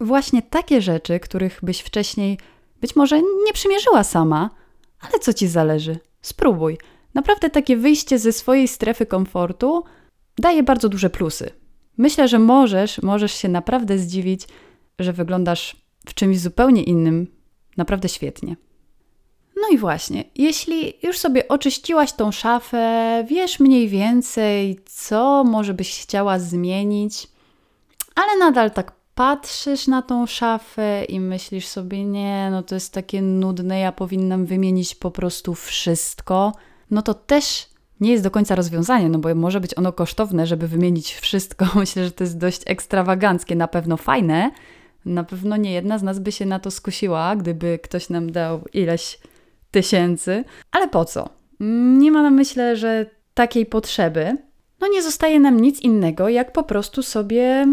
właśnie 0.00 0.42
takie 0.42 0.82
rzeczy, 0.82 1.20
których 1.20 1.60
byś 1.62 1.80
wcześniej 1.80 2.38
być 2.80 2.96
może 2.96 3.22
nie 3.22 3.52
przymierzyła 3.52 4.04
sama, 4.04 4.50
Ale 5.00 5.18
co 5.18 5.32
ci 5.32 5.48
zależy? 5.48 5.98
Spróbuj. 6.22 6.78
Naprawdę 7.14 7.50
takie 7.50 7.76
wyjście 7.76 8.18
ze 8.18 8.32
swojej 8.32 8.68
strefy 8.68 9.06
komfortu 9.06 9.84
daje 10.38 10.62
bardzo 10.62 10.88
duże 10.88 11.10
plusy. 11.10 11.50
Myślę, 11.96 12.28
że 12.28 12.38
możesz, 12.38 13.02
możesz 13.02 13.32
się 13.32 13.48
naprawdę 13.48 13.98
zdziwić, 13.98 14.48
że 14.98 15.12
wyglądasz 15.12 15.76
w 16.06 16.14
czymś 16.14 16.38
zupełnie 16.38 16.82
innym 16.82 17.26
naprawdę 17.76 18.08
świetnie. 18.08 18.56
No 19.56 19.68
i 19.72 19.78
właśnie, 19.78 20.24
jeśli 20.34 20.94
już 21.02 21.18
sobie 21.18 21.48
oczyściłaś 21.48 22.12
tą 22.12 22.32
szafę, 22.32 23.24
wiesz 23.28 23.60
mniej 23.60 23.88
więcej, 23.88 24.80
co 24.86 25.44
może 25.44 25.74
byś 25.74 26.02
chciała 26.02 26.38
zmienić, 26.38 27.28
ale 28.14 28.38
nadal 28.38 28.70
tak 28.70 28.99
patrzysz 29.20 29.86
na 29.86 30.02
tą 30.02 30.26
szafę 30.26 31.04
i 31.04 31.20
myślisz 31.20 31.66
sobie, 31.66 32.04
nie, 32.04 32.48
no 32.50 32.62
to 32.62 32.74
jest 32.74 32.94
takie 32.94 33.22
nudne, 33.22 33.80
ja 33.80 33.92
powinnam 33.92 34.46
wymienić 34.46 34.94
po 34.94 35.10
prostu 35.10 35.54
wszystko, 35.54 36.52
no 36.90 37.02
to 37.02 37.14
też 37.14 37.68
nie 38.00 38.10
jest 38.12 38.24
do 38.24 38.30
końca 38.30 38.54
rozwiązanie, 38.54 39.08
no 39.08 39.18
bo 39.18 39.34
może 39.34 39.60
być 39.60 39.78
ono 39.78 39.92
kosztowne, 39.92 40.46
żeby 40.46 40.68
wymienić 40.68 41.14
wszystko. 41.14 41.66
Myślę, 41.74 42.04
że 42.04 42.10
to 42.10 42.24
jest 42.24 42.38
dość 42.38 42.62
ekstrawaganckie, 42.66 43.56
na 43.56 43.68
pewno 43.68 43.96
fajne. 43.96 44.50
Na 45.04 45.24
pewno 45.24 45.56
nie 45.56 45.72
jedna 45.72 45.98
z 45.98 46.02
nas 46.02 46.18
by 46.18 46.32
się 46.32 46.46
na 46.46 46.58
to 46.58 46.70
skusiła, 46.70 47.36
gdyby 47.36 47.78
ktoś 47.82 48.08
nam 48.08 48.32
dał 48.32 48.64
ileś 48.72 49.18
tysięcy. 49.70 50.44
Ale 50.72 50.88
po 50.88 51.04
co? 51.04 51.28
Nie 51.98 52.12
ma 52.12 52.22
na 52.22 52.30
myślę, 52.30 52.76
że 52.76 53.06
takiej 53.34 53.66
potrzeby. 53.66 54.36
No 54.80 54.88
nie 54.88 55.02
zostaje 55.02 55.40
nam 55.40 55.60
nic 55.60 55.80
innego, 55.80 56.28
jak 56.28 56.52
po 56.52 56.62
prostu 56.62 57.02
sobie 57.02 57.66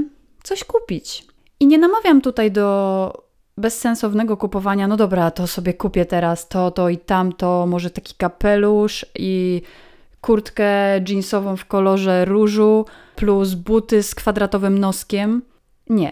coś 0.44 0.64
kupić. 0.64 1.27
I 1.60 1.68
nie 1.68 1.78
namawiam 1.78 2.22
tutaj 2.22 2.52
do 2.52 3.28
bezsensownego 3.58 4.38
kupowania, 4.38 4.88
no 4.88 4.98
dobra, 4.98 5.32
to 5.32 5.48
sobie 5.48 5.74
kupię 5.74 6.06
teraz 6.06 6.48
to, 6.48 6.72
to 6.72 6.90
i 6.90 6.98
tamto, 6.98 7.66
może 7.68 7.90
taki 7.90 8.16
kapelusz 8.16 9.06
i 9.16 9.62
kurtkę 10.22 11.00
jeansową 11.10 11.56
w 11.56 11.66
kolorze 11.66 12.26
różu, 12.26 12.86
plus 13.16 13.54
buty 13.54 14.04
z 14.04 14.16
kwadratowym 14.16 14.78
noskiem. 14.78 15.42
Nie. 15.90 16.12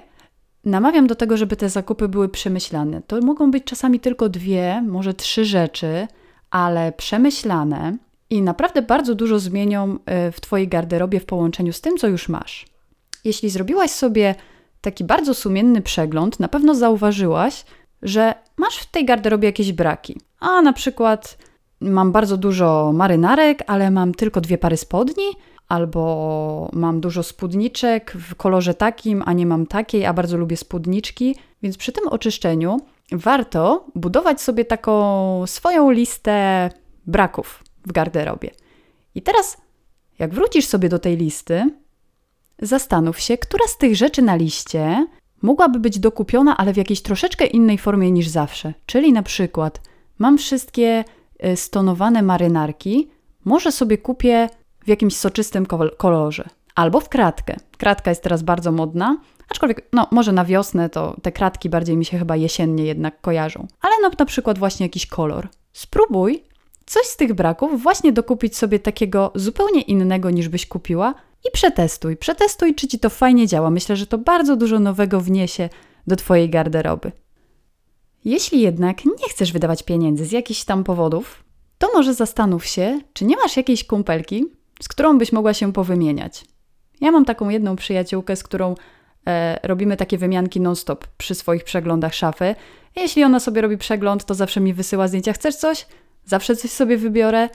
Namawiam 0.63 1.07
do 1.07 1.15
tego, 1.15 1.37
żeby 1.37 1.55
te 1.55 1.69
zakupy 1.69 2.07
były 2.07 2.29
przemyślane. 2.29 3.01
To 3.01 3.21
mogą 3.21 3.51
być 3.51 3.63
czasami 3.63 3.99
tylko 3.99 4.29
dwie, 4.29 4.81
może 4.87 5.13
trzy 5.13 5.45
rzeczy, 5.45 6.07
ale 6.49 6.91
przemyślane 6.91 7.97
i 8.29 8.41
naprawdę 8.41 8.81
bardzo 8.81 9.15
dużo 9.15 9.39
zmienią 9.39 9.95
y, 10.27 10.31
w 10.31 10.41
Twojej 10.41 10.67
garderobie 10.67 11.19
w 11.19 11.25
połączeniu 11.25 11.73
z 11.73 11.81
tym, 11.81 11.97
co 11.97 12.07
już 12.07 12.29
masz. 12.29 12.65
Jeśli 13.23 13.49
zrobiłaś 13.49 13.91
sobie 13.91 14.35
taki 14.85 15.03
bardzo 15.03 15.33
sumienny 15.33 15.81
przegląd, 15.81 16.39
na 16.39 16.47
pewno 16.47 16.75
zauważyłaś, 16.75 17.65
że 18.01 18.33
masz 18.57 18.77
w 18.77 18.91
tej 18.91 19.05
garderobie 19.05 19.47
jakieś 19.47 19.71
braki. 19.71 20.19
A 20.39 20.61
na 20.61 20.73
przykład 20.73 21.37
mam 21.81 22.11
bardzo 22.11 22.37
dużo 22.37 22.91
marynarek, 22.93 23.63
ale 23.67 23.91
mam 23.91 24.13
tylko 24.13 24.41
dwie 24.41 24.57
pary 24.57 24.77
spodni, 24.77 25.25
albo 25.67 26.69
mam 26.73 27.01
dużo 27.01 27.23
spódniczek 27.23 28.13
w 28.19 28.35
kolorze 28.35 28.73
takim, 28.73 29.23
a 29.25 29.33
nie 29.33 29.45
mam 29.45 29.65
takiej, 29.67 30.05
a 30.05 30.13
bardzo 30.13 30.37
lubię 30.37 30.57
spódniczki. 30.57 31.35
Więc 31.63 31.77
przy 31.77 31.91
tym 31.91 32.07
oczyszczeniu 32.07 32.77
warto 33.11 33.85
budować 33.95 34.41
sobie 34.41 34.65
taką 34.65 35.47
swoją 35.47 35.91
listę 35.91 36.69
braków 37.07 37.63
w 37.85 37.91
garderobie. 37.91 38.51
I 39.15 39.21
teraz, 39.21 39.57
jak 40.19 40.33
wrócisz 40.33 40.65
sobie 40.65 40.89
do 40.89 40.99
tej 40.99 41.17
listy, 41.17 41.71
zastanów 42.61 43.19
się, 43.19 43.37
która 43.37 43.67
z 43.67 43.77
tych 43.77 43.95
rzeczy 43.95 44.21
na 44.21 44.35
liście 44.35 45.07
mogłaby 45.41 45.79
być 45.79 45.99
dokupiona, 45.99 46.57
ale 46.57 46.73
w 46.73 46.77
jakiejś 46.77 47.01
troszeczkę 47.01 47.45
innej 47.45 47.77
formie 47.77 48.11
niż 48.11 48.27
zawsze. 48.27 48.73
Czyli 48.85 49.13
na 49.13 49.23
przykład 49.23 49.81
mam 50.19 50.37
wszystkie 50.37 51.03
Y, 51.43 51.55
stonowane 51.57 52.21
marynarki, 52.21 53.09
może 53.45 53.71
sobie 53.71 53.97
kupię 53.97 54.49
w 54.83 54.87
jakimś 54.87 55.15
soczystym 55.15 55.65
kolorze 55.97 56.49
albo 56.75 56.99
w 56.99 57.09
kratkę. 57.09 57.55
Kratka 57.77 58.11
jest 58.11 58.23
teraz 58.23 58.43
bardzo 58.43 58.71
modna, 58.71 59.17
aczkolwiek 59.49 59.89
no, 59.93 60.07
może 60.11 60.31
na 60.31 60.45
wiosnę 60.45 60.89
to 60.89 61.15
te 61.21 61.31
kratki 61.31 61.69
bardziej 61.69 61.97
mi 61.97 62.05
się 62.05 62.17
chyba 62.17 62.35
jesiennie 62.35 62.85
jednak 62.85 63.21
kojarzą. 63.21 63.67
Ale 63.81 63.93
no, 64.01 64.11
na 64.19 64.25
przykład 64.25 64.59
właśnie 64.59 64.85
jakiś 64.85 65.07
kolor. 65.07 65.47
Spróbuj 65.73 66.43
coś 66.85 67.05
z 67.05 67.17
tych 67.17 67.33
braków 67.33 67.83
właśnie 67.83 68.11
dokupić 68.11 68.57
sobie 68.57 68.79
takiego 68.79 69.31
zupełnie 69.35 69.81
innego 69.81 70.29
niż 70.29 70.49
byś 70.49 70.65
kupiła 70.65 71.13
i 71.47 71.51
przetestuj. 71.53 72.17
Przetestuj, 72.17 72.75
czy 72.75 72.87
ci 72.87 72.99
to 72.99 73.09
fajnie 73.09 73.47
działa. 73.47 73.69
Myślę, 73.69 73.95
że 73.95 74.07
to 74.07 74.17
bardzo 74.17 74.55
dużo 74.55 74.79
nowego 74.79 75.21
wniesie 75.21 75.69
do 76.07 76.15
twojej 76.15 76.49
garderoby. 76.49 77.11
Jeśli 78.25 78.61
jednak 78.61 79.05
nie 79.05 79.29
chcesz 79.29 79.51
wydawać 79.51 79.83
pieniędzy 79.83 80.25
z 80.25 80.31
jakichś 80.31 80.63
tam 80.63 80.83
powodów, 80.83 81.43
to 81.77 81.89
może 81.93 82.13
zastanów 82.13 82.65
się, 82.65 82.99
czy 83.13 83.25
nie 83.25 83.35
masz 83.37 83.57
jakiejś 83.57 83.83
kumpelki, 83.83 84.45
z 84.81 84.87
którą 84.87 85.17
byś 85.17 85.31
mogła 85.31 85.53
się 85.53 85.73
powymieniać. 85.73 86.45
Ja 87.01 87.11
mam 87.11 87.25
taką 87.25 87.49
jedną 87.49 87.75
przyjaciółkę, 87.75 88.35
z 88.35 88.43
którą 88.43 88.75
e, 89.27 89.59
robimy 89.63 89.97
takie 89.97 90.17
wymianki 90.17 90.61
non-stop 90.61 91.07
przy 91.17 91.35
swoich 91.35 91.63
przeglądach 91.63 92.13
szafy. 92.13 92.55
Jeśli 92.95 93.23
ona 93.23 93.39
sobie 93.39 93.61
robi 93.61 93.77
przegląd, 93.77 94.25
to 94.25 94.33
zawsze 94.33 94.61
mi 94.61 94.73
wysyła 94.73 95.07
zdjęcia. 95.07 95.33
Chcesz 95.33 95.55
coś? 95.55 95.87
Zawsze 96.25 96.55
coś 96.55 96.71
sobie 96.71 96.97
wybiorę. 96.97 97.49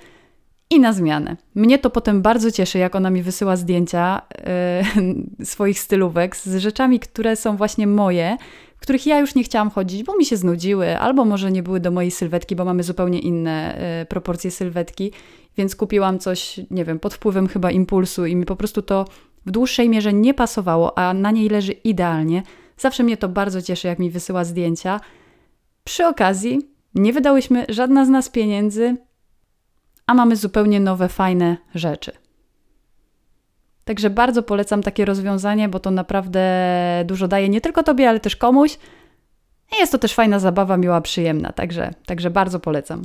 I 0.70 0.80
na 0.80 0.92
zmianę. 0.92 1.36
Mnie 1.54 1.78
to 1.78 1.90
potem 1.90 2.22
bardzo 2.22 2.50
cieszy, 2.50 2.78
jak 2.78 2.94
ona 2.94 3.10
mi 3.10 3.22
wysyła 3.22 3.56
zdjęcia 3.56 4.22
e, 4.32 4.82
swoich 5.44 5.80
stylówek 5.80 6.36
z 6.36 6.56
rzeczami, 6.56 7.00
które 7.00 7.36
są 7.36 7.56
właśnie 7.56 7.86
moje 7.86 8.36
których 8.80 9.06
ja 9.06 9.18
już 9.18 9.34
nie 9.34 9.44
chciałam 9.44 9.70
chodzić, 9.70 10.04
bo 10.04 10.16
mi 10.16 10.24
się 10.24 10.36
znudziły, 10.36 10.98
albo 10.98 11.24
może 11.24 11.52
nie 11.52 11.62
były 11.62 11.80
do 11.80 11.90
mojej 11.90 12.10
sylwetki, 12.10 12.56
bo 12.56 12.64
mamy 12.64 12.82
zupełnie 12.82 13.18
inne 13.18 13.78
y, 14.02 14.06
proporcje 14.06 14.50
sylwetki, 14.50 15.12
więc 15.56 15.76
kupiłam 15.76 16.18
coś, 16.18 16.60
nie 16.70 16.84
wiem, 16.84 16.98
pod 16.98 17.14
wpływem 17.14 17.48
chyba 17.48 17.70
impulsu 17.70 18.26
i 18.26 18.36
mi 18.36 18.46
po 18.46 18.56
prostu 18.56 18.82
to 18.82 19.04
w 19.46 19.50
dłuższej 19.50 19.88
mierze 19.88 20.12
nie 20.12 20.34
pasowało, 20.34 20.98
a 20.98 21.14
na 21.14 21.30
niej 21.30 21.48
leży 21.48 21.72
idealnie. 21.72 22.42
Zawsze 22.76 23.02
mnie 23.02 23.16
to 23.16 23.28
bardzo 23.28 23.62
cieszy, 23.62 23.88
jak 23.88 23.98
mi 23.98 24.10
wysyła 24.10 24.44
zdjęcia. 24.44 25.00
Przy 25.84 26.06
okazji 26.06 26.58
nie 26.94 27.12
wydałyśmy 27.12 27.66
żadna 27.68 28.04
z 28.04 28.08
nas 28.08 28.28
pieniędzy, 28.28 28.96
a 30.10 30.14
mamy 30.14 30.36
zupełnie 30.36 30.80
nowe, 30.80 31.08
fajne 31.08 31.56
rzeczy. 31.74 32.12
Także 33.84 34.10
bardzo 34.10 34.42
polecam 34.42 34.82
takie 34.82 35.04
rozwiązanie, 35.04 35.68
bo 35.68 35.80
to 35.80 35.90
naprawdę 35.90 36.42
dużo 37.04 37.28
daje 37.28 37.48
nie 37.48 37.60
tylko 37.60 37.82
tobie, 37.82 38.08
ale 38.08 38.20
też 38.20 38.36
komuś. 38.36 38.78
I 39.72 39.80
jest 39.80 39.92
to 39.92 39.98
też 39.98 40.14
fajna 40.14 40.38
zabawa, 40.38 40.76
miła, 40.76 41.00
przyjemna, 41.00 41.52
także, 41.52 41.94
także 42.06 42.30
bardzo 42.30 42.60
polecam. 42.60 43.04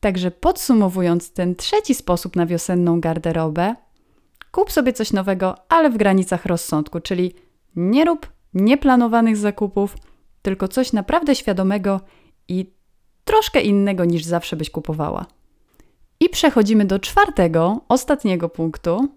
Także 0.00 0.30
podsumowując 0.30 1.32
ten 1.32 1.54
trzeci 1.56 1.94
sposób 1.94 2.36
na 2.36 2.46
wiosenną 2.46 3.00
garderobę, 3.00 3.74
kup 4.52 4.72
sobie 4.72 4.92
coś 4.92 5.12
nowego, 5.12 5.54
ale 5.68 5.90
w 5.90 5.96
granicach 5.96 6.46
rozsądku, 6.46 7.00
czyli 7.00 7.34
nie 7.76 8.04
rób 8.04 8.32
nieplanowanych 8.54 9.36
zakupów, 9.36 9.96
tylko 10.42 10.68
coś 10.68 10.92
naprawdę 10.92 11.34
świadomego 11.34 12.00
i 12.48 12.72
troszkę 13.24 13.60
innego 13.60 14.04
niż 14.04 14.24
zawsze 14.24 14.56
byś 14.56 14.70
kupowała. 14.70 15.26
I 16.22 16.28
przechodzimy 16.28 16.84
do 16.84 16.98
czwartego, 16.98 17.80
ostatniego 17.88 18.48
punktu, 18.48 19.08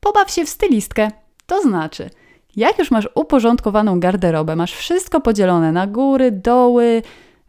Pobaw 0.00 0.30
się 0.30 0.44
w 0.44 0.48
stylistkę. 0.48 1.10
To 1.46 1.62
znaczy, 1.62 2.10
jak 2.56 2.78
już 2.78 2.90
masz 2.90 3.08
uporządkowaną 3.14 4.00
garderobę, 4.00 4.56
masz 4.56 4.72
wszystko 4.72 5.20
podzielone 5.20 5.72
na 5.72 5.86
góry, 5.86 6.32
doły, 6.32 7.02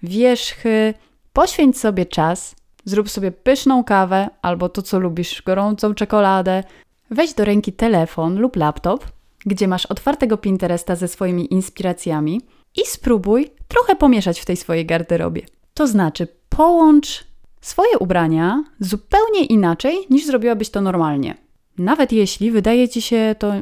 wierzchy, 0.03 0.93
poświęć 1.33 1.79
sobie 1.79 2.05
czas, 2.05 2.55
zrób 2.85 3.09
sobie 3.09 3.31
pyszną 3.31 3.83
kawę 3.83 4.29
albo 4.41 4.69
to, 4.69 4.81
co 4.81 4.99
lubisz, 4.99 5.41
gorącą 5.41 5.93
czekoladę. 5.93 6.63
Weź 7.11 7.33
do 7.33 7.45
ręki 7.45 7.73
telefon 7.73 8.39
lub 8.39 8.55
laptop, 8.55 9.05
gdzie 9.45 9.67
masz 9.67 9.85
otwartego 9.85 10.37
Pinteresta 10.37 10.95
ze 10.95 11.07
swoimi 11.07 11.53
inspiracjami 11.53 12.41
i 12.75 12.85
spróbuj 12.85 13.51
trochę 13.67 13.95
pomieszać 13.95 14.39
w 14.39 14.45
tej 14.45 14.57
swojej 14.57 14.85
garderobie. 14.85 15.41
To 15.73 15.87
znaczy, 15.87 16.27
połącz 16.49 17.30
swoje 17.61 17.97
ubrania 17.97 18.63
zupełnie 18.79 19.45
inaczej 19.45 19.97
niż 20.09 20.25
zrobiłabyś 20.25 20.69
to 20.69 20.81
normalnie. 20.81 21.37
Nawet 21.77 22.11
jeśli 22.11 22.51
wydaje 22.51 22.89
ci 22.89 23.01
się 23.01 23.35
to, 23.39 23.53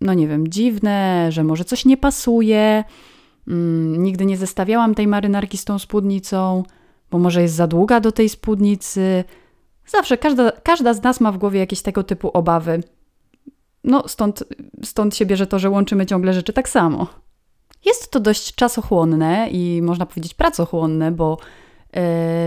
no 0.00 0.14
nie 0.14 0.28
wiem, 0.28 0.48
dziwne, 0.48 1.26
że 1.32 1.44
może 1.44 1.64
coś 1.64 1.84
nie 1.84 1.96
pasuje, 1.96 2.84
mm, 3.48 4.02
nigdy 4.02 4.26
nie 4.26 4.36
zestawiałam 4.36 4.94
tej 4.94 5.06
marynarki 5.06 5.58
z 5.58 5.64
tą 5.64 5.78
spódnicą, 5.78 6.62
bo 7.10 7.18
może 7.18 7.42
jest 7.42 7.54
za 7.54 7.66
długa 7.66 8.00
do 8.00 8.12
tej 8.12 8.28
spódnicy. 8.28 9.24
Zawsze 9.86 10.18
każda, 10.18 10.52
każda 10.52 10.94
z 10.94 11.02
nas 11.02 11.20
ma 11.20 11.32
w 11.32 11.38
głowie 11.38 11.60
jakieś 11.60 11.82
tego 11.82 12.02
typu 12.02 12.30
obawy. 12.34 12.82
No, 13.84 14.08
stąd, 14.08 14.44
stąd 14.84 15.16
się 15.16 15.26
bierze 15.26 15.46
to, 15.46 15.58
że 15.58 15.70
łączymy 15.70 16.06
ciągle 16.06 16.32
rzeczy 16.32 16.52
tak 16.52 16.68
samo. 16.68 17.06
Jest 17.84 18.10
to 18.10 18.20
dość 18.20 18.54
czasochłonne 18.54 19.48
i 19.50 19.82
można 19.82 20.06
powiedzieć 20.06 20.34
pracochłonne, 20.34 21.12
bo 21.12 21.38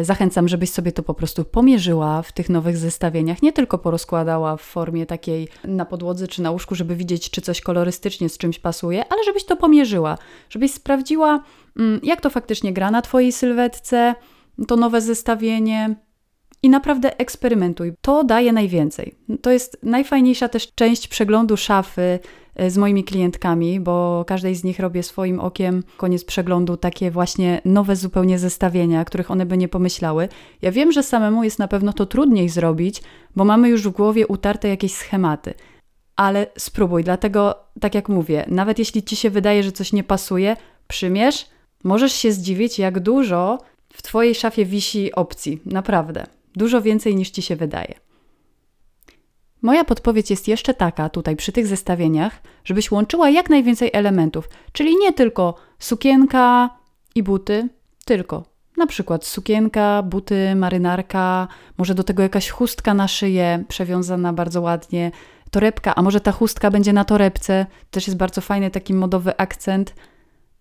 zachęcam, 0.02 0.48
żebyś 0.48 0.70
sobie 0.70 0.92
to 0.92 1.04
po 1.04 1.14
prostu 1.14 1.46
pomierzyła 1.46 2.22
w 2.22 2.32
tych 2.32 2.50
nowych 2.50 2.78
zestawieniach, 2.78 3.42
nie 3.42 3.54
tylko 3.54 3.78
porozkładała 3.78 4.58
w 4.58 4.62
formie 4.62 5.06
takiej 5.06 5.48
na 5.64 5.86
podłodze 5.86 6.28
czy 6.28 6.42
na 6.42 6.52
łóżku, 6.52 6.76
żeby 6.76 6.96
widzieć, 6.96 7.30
czy 7.30 7.42
coś 7.42 7.62
kolorystycznie 7.62 8.30
z 8.30 8.38
czymś 8.38 8.60
pasuje, 8.60 9.04
ale 9.10 9.24
żebyś 9.24 9.46
to 9.46 9.56
pomierzyła, 9.56 10.18
żebyś 10.50 10.72
sprawdziła, 10.72 11.44
mm, 11.80 12.00
jak 12.04 12.22
to 12.22 12.30
faktycznie 12.30 12.74
gra 12.74 12.92
na 12.92 13.02
Twojej 13.02 13.32
sylwetce, 13.32 14.16
to 14.68 14.76
nowe 14.76 15.02
zestawienie 15.02 15.96
i 16.64 16.70
naprawdę 16.70 17.20
eksperymentuj. 17.20 17.94
To 18.02 18.24
daje 18.24 18.54
najwięcej. 18.54 19.16
To 19.42 19.52
jest 19.52 19.78
najfajniejsza 19.84 20.50
też 20.50 20.74
część 20.76 21.08
przeglądu 21.08 21.58
szafy 21.58 22.02
e, 22.02 22.20
z 22.68 22.78
moimi 22.78 23.04
klientkami, 23.04 23.80
bo 23.80 24.26
każdej 24.28 24.56
z 24.56 24.64
nich 24.64 24.80
robię 24.80 25.04
swoim 25.04 25.40
okiem 25.40 25.84
koniec 25.98 26.26
przeglądu 26.26 26.78
takie 26.78 27.12
właśnie 27.12 27.62
nowe 27.66 27.96
zupełnie 27.96 28.40
zestawienia, 28.40 29.06
których 29.06 29.32
one 29.32 29.46
by 29.46 29.58
nie 29.58 29.68
pomyślały. 29.68 30.30
Ja 30.62 30.72
wiem, 30.72 30.92
że 30.92 31.04
samemu 31.04 31.44
jest 31.44 31.60
na 31.60 31.68
pewno 31.68 31.94
to 31.94 32.06
trudniej 32.06 32.50
zrobić, 32.50 33.02
bo 33.36 33.46
mamy 33.46 33.70
już 33.70 33.88
w 33.88 33.92
głowie 33.92 34.28
utarte 34.28 34.68
jakieś 34.68 34.94
schematy. 34.94 35.54
Ale 36.16 36.48
spróbuj, 36.58 37.04
dlatego 37.04 37.56
tak 37.80 37.96
jak 37.96 38.10
mówię, 38.10 38.46
nawet 38.48 38.80
jeśli 38.80 39.04
ci 39.04 39.16
się 39.16 39.30
wydaje, 39.30 39.64
że 39.64 39.72
coś 39.72 39.94
nie 39.94 40.04
pasuje, 40.04 40.58
przymierz, 40.88 41.46
możesz 41.84 42.14
się 42.14 42.32
zdziwić, 42.32 42.80
jak 42.80 43.00
dużo 43.00 43.58
w 43.94 44.02
twojej 44.02 44.36
szafie 44.36 44.66
wisi 44.66 45.12
opcji. 45.16 45.62
Naprawdę. 45.66 46.26
Dużo 46.56 46.82
więcej 46.82 47.16
niż 47.16 47.30
ci 47.30 47.42
się 47.42 47.56
wydaje. 47.56 48.11
Moja 49.62 49.84
podpowiedź 49.84 50.30
jest 50.30 50.48
jeszcze 50.48 50.74
taka 50.74 51.10
tutaj 51.10 51.36
przy 51.36 51.52
tych 51.52 51.68
zestawieniach, 51.68 52.42
żebyś 52.64 52.92
łączyła 52.92 53.30
jak 53.30 53.50
najwięcej 53.50 53.90
elementów, 53.94 54.50
czyli 54.72 54.96
nie 54.96 55.14
tylko 55.14 55.56
sukienka 55.80 56.70
i 57.16 57.24
buty, 57.24 57.70
tylko 58.06 58.44
na 58.78 58.88
przykład 58.88 59.26
sukienka, 59.26 60.04
buty, 60.04 60.56
marynarka, 60.56 61.48
może 61.78 61.96
do 61.96 62.04
tego 62.04 62.24
jakaś 62.24 62.50
chustka 62.50 62.94
na 62.94 63.08
szyję, 63.08 63.64
przewiązana 63.68 64.34
bardzo 64.34 64.62
ładnie, 64.62 65.12
torebka, 65.52 65.96
a 65.96 66.02
może 66.02 66.22
ta 66.22 66.32
chustka 66.32 66.72
będzie 66.72 66.94
na 66.94 67.06
torebce, 67.06 67.66
też 67.92 68.08
jest 68.08 68.18
bardzo 68.18 68.42
fajny 68.42 68.72
taki 68.72 68.94
modowy 68.94 69.38
akcent. 69.38 69.96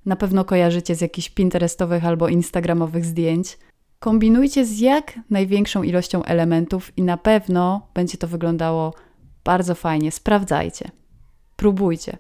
Na 0.07 0.17
pewno 0.17 0.45
kojarzycie 0.45 0.95
z 0.95 1.01
jakichś 1.01 1.31
pinterestowych 1.31 2.05
albo 2.05 2.29
instagramowych 2.29 3.05
zdjęć. 3.05 3.59
Kombinujcie 4.01 4.65
z 4.65 4.79
jak 4.79 5.21
największą 5.31 5.83
ilością 5.83 6.23
elementów 6.23 6.93
i 6.99 7.03
na 7.03 7.17
pewno 7.17 7.89
będzie 7.95 8.19
to 8.19 8.29
wyglądało 8.29 8.95
bardzo 9.45 9.75
fajnie. 9.75 10.13
Sprawdzajcie. 10.13 10.91
Próbujcie. 11.57 12.19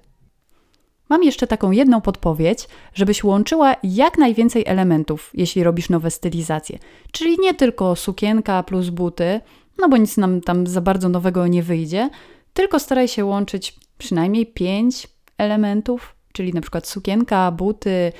Mam 1.09 1.23
jeszcze 1.23 1.47
taką 1.47 1.71
jedną 1.71 2.01
podpowiedź, 2.01 2.69
żebyś 2.95 3.25
łączyła 3.25 3.77
jak 3.83 4.19
najwięcej 4.19 4.65
elementów, 4.67 5.31
jeśli 5.35 5.65
robisz 5.65 5.89
nowe 5.91 6.11
stylizacje. 6.11 6.79
Czyli 7.13 7.37
nie 7.39 7.55
tylko 7.55 7.97
sukienka 7.97 8.63
plus 8.63 8.89
buty, 8.89 9.41
no 9.79 9.89
bo 9.89 9.97
nic 9.97 10.17
nam 10.17 10.41
tam 10.41 10.67
za 10.67 10.81
bardzo 10.81 11.09
nowego 11.09 11.47
nie 11.47 11.63
wyjdzie, 11.63 12.11
tylko 12.55 12.79
staraj 12.79 13.09
się 13.09 13.25
łączyć 13.25 13.81
przynajmniej 13.99 14.47
pięć 14.47 15.09
elementów 15.39 16.17
czyli 16.33 16.53
na 16.53 16.61
przykład 16.61 16.87
sukienka, 16.87 17.51
buty, 17.51 18.13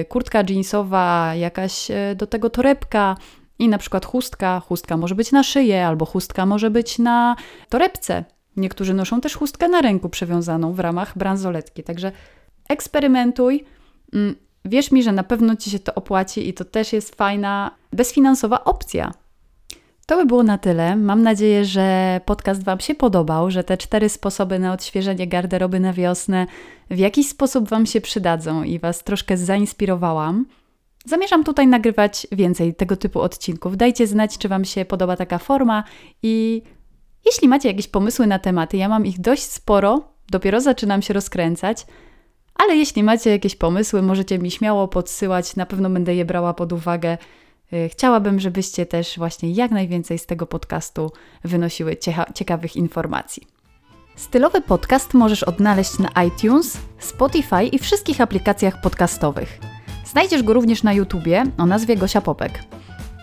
y, 0.00 0.04
kurtka 0.04 0.42
jeansowa, 0.48 1.34
jakaś 1.34 1.90
y, 1.90 1.94
do 2.16 2.26
tego 2.26 2.50
torebka 2.50 3.16
i 3.58 3.68
na 3.68 3.78
przykład 3.78 4.06
chustka. 4.06 4.60
Chustka 4.60 4.96
może 4.96 5.14
być 5.14 5.32
na 5.32 5.42
szyję 5.42 5.86
albo 5.86 6.06
chustka 6.06 6.46
może 6.46 6.70
być 6.70 6.98
na 6.98 7.36
torebce. 7.68 8.24
Niektórzy 8.56 8.94
noszą 8.94 9.20
też 9.20 9.36
chustkę 9.36 9.68
na 9.68 9.80
ręku 9.80 10.08
przewiązaną 10.08 10.72
w 10.72 10.80
ramach 10.80 11.18
bransoletki. 11.18 11.82
Także 11.82 12.12
eksperymentuj. 12.68 13.64
Mm, 14.12 14.34
wierz 14.64 14.90
mi, 14.90 15.02
że 15.02 15.12
na 15.12 15.24
pewno 15.24 15.56
ci 15.56 15.70
się 15.70 15.78
to 15.78 15.94
opłaci 15.94 16.48
i 16.48 16.54
to 16.54 16.64
też 16.64 16.92
jest 16.92 17.14
fajna, 17.14 17.70
bezfinansowa 17.92 18.64
opcja. 18.64 19.12
To 20.06 20.16
by 20.16 20.26
było 20.26 20.42
na 20.42 20.58
tyle. 20.58 20.96
Mam 20.96 21.22
nadzieję, 21.22 21.64
że 21.64 22.20
podcast 22.24 22.64
Wam 22.64 22.80
się 22.80 22.94
podobał, 22.94 23.50
że 23.50 23.64
te 23.64 23.76
cztery 23.76 24.08
sposoby 24.08 24.58
na 24.58 24.72
odświeżenie 24.72 25.26
garderoby 25.26 25.80
na 25.80 25.92
wiosnę 25.92 26.46
w 26.90 26.98
jakiś 26.98 27.28
sposób 27.28 27.68
Wam 27.68 27.86
się 27.86 28.00
przydadzą 28.00 28.62
i 28.62 28.78
Was 28.78 29.04
troszkę 29.04 29.36
zainspirowałam. 29.36 30.46
Zamierzam 31.06 31.44
tutaj 31.44 31.66
nagrywać 31.66 32.26
więcej 32.32 32.74
tego 32.74 32.96
typu 32.96 33.20
odcinków. 33.20 33.76
Dajcie 33.76 34.06
znać, 34.06 34.38
czy 34.38 34.48
Wam 34.48 34.64
się 34.64 34.84
podoba 34.84 35.16
taka 35.16 35.38
forma 35.38 35.84
i 36.22 36.62
jeśli 37.26 37.48
macie 37.48 37.68
jakieś 37.68 37.88
pomysły 37.88 38.26
na 38.26 38.38
tematy, 38.38 38.76
ja 38.76 38.88
mam 38.88 39.06
ich 39.06 39.20
dość 39.20 39.42
sporo, 39.42 40.00
dopiero 40.30 40.60
zaczynam 40.60 41.02
się 41.02 41.14
rozkręcać, 41.14 41.86
ale 42.54 42.76
jeśli 42.76 43.02
macie 43.02 43.30
jakieś 43.30 43.56
pomysły, 43.56 44.02
możecie 44.02 44.38
mi 44.38 44.50
śmiało 44.50 44.88
podsyłać, 44.88 45.56
na 45.56 45.66
pewno 45.66 45.90
będę 45.90 46.14
je 46.14 46.24
brała 46.24 46.54
pod 46.54 46.72
uwagę. 46.72 47.18
Y, 47.74 47.88
chciałabym, 47.88 48.40
żebyście 48.40 48.86
też 48.86 49.18
właśnie 49.18 49.52
jak 49.52 49.70
najwięcej 49.70 50.18
z 50.18 50.26
tego 50.26 50.46
podcastu 50.46 51.12
wynosiły 51.44 51.96
ciekawych 52.34 52.76
informacji. 52.76 53.42
Stylowy 54.16 54.60
podcast 54.60 55.14
możesz 55.14 55.42
odnaleźć 55.42 55.98
na 55.98 56.22
iTunes, 56.22 56.78
Spotify 56.98 57.64
i 57.64 57.78
wszystkich 57.78 58.20
aplikacjach 58.20 58.80
podcastowych. 58.80 59.60
Znajdziesz 60.06 60.42
go 60.42 60.52
również 60.52 60.82
na 60.82 60.92
YouTubie 60.92 61.44
o 61.58 61.66
nazwie 61.66 61.96
Gosia 61.96 62.20
Popek. 62.20 62.58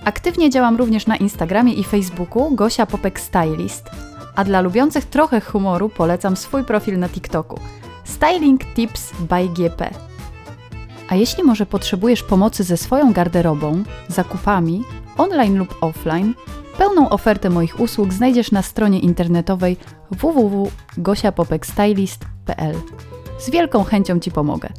Aktywnie 0.06 0.50
działam 0.50 0.78
również 0.78 1.08
na 1.08 1.16
Instagramie 1.16 1.74
i 1.74 1.84
Facebooku 1.84 2.56
Gosia 2.56 2.86
Popek 2.86 3.20
Stylist, 3.20 3.90
a 4.36 4.44
dla 4.44 4.62
lubiących 4.62 5.06
trochę 5.06 5.42
humoru 5.42 5.90
polecam 5.90 6.38
swój 6.38 6.64
profil 6.64 7.00
na 7.00 7.10
TikToku 7.10 7.60
Styling 8.04 8.66
Tips 8.74 9.12
by 9.20 9.50
GP. 9.50 10.11
A 11.12 11.16
jeśli 11.16 11.44
może 11.44 11.66
potrzebujesz 11.66 12.24
pomocy 12.24 12.64
ze 12.64 12.78
swoją 12.78 13.14
garderobą, 13.14 13.84
zakupami, 14.08 14.84
online 15.18 15.58
lub 15.58 15.76
offline, 15.82 16.34
pełną 16.78 17.10
ofertę 17.10 17.50
moich 17.50 17.80
usług 17.80 18.14
znajdziesz 18.14 18.52
na 18.52 18.62
stronie 18.62 19.00
internetowej 19.00 19.78
www.gosiapopekstylist.pl. 20.12 22.76
Z 23.40 23.50
wielką 23.50 23.84
chęcią 23.84 24.20
Ci 24.20 24.32
pomogę. 24.32 24.70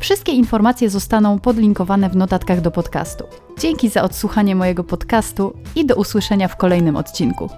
Wszystkie 0.00 0.32
informacje 0.32 0.90
zostaną 0.90 1.38
podlinkowane 1.38 2.10
w 2.10 2.16
notatkach 2.16 2.60
do 2.60 2.70
podcastu. 2.70 3.24
Dzięki 3.58 3.88
za 3.88 4.02
odsłuchanie 4.02 4.56
mojego 4.56 4.84
podcastu 4.84 5.56
i 5.76 5.86
do 5.86 5.94
usłyszenia 5.94 6.48
w 6.48 6.56
kolejnym 6.56 6.96
odcinku. 6.96 7.48